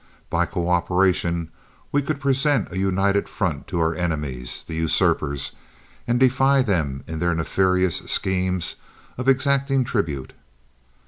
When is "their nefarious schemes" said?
7.19-8.77